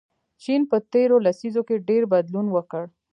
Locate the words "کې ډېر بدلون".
1.67-2.47